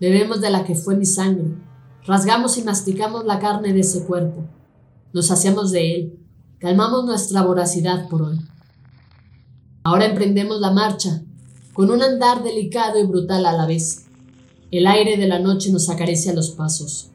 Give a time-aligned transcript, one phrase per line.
[0.00, 1.54] Bebemos de la que fue mi sangre.
[2.04, 4.44] Rasgamos y masticamos la carne de ese cuerpo.
[5.12, 6.18] Nos saciamos de él.
[6.58, 8.38] Calmamos nuestra voracidad por hoy.
[9.84, 11.24] Ahora emprendemos la marcha,
[11.72, 14.06] con un andar delicado y brutal a la vez.
[14.70, 17.10] El aire de la noche nos acaricia los pasos.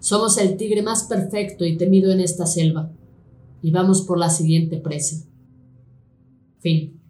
[0.00, 2.90] Somos el tigre más perfecto y temido en esta selva,
[3.62, 5.24] y vamos por la siguiente presa.
[6.58, 7.00] Fin.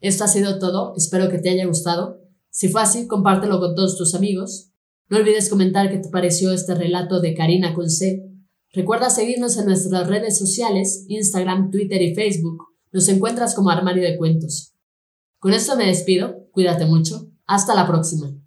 [0.00, 2.22] Esto ha sido todo, espero que te haya gustado.
[2.48, 4.70] Si fue así, compártelo con todos tus amigos.
[5.10, 8.26] No olvides comentar qué te pareció este relato de Karina con C.
[8.72, 14.16] Recuerda seguirnos en nuestras redes sociales, Instagram, Twitter y Facebook nos encuentras como armario de
[14.16, 14.74] cuentos.
[15.38, 18.39] Con esto me despido, cuídate mucho, hasta la próxima.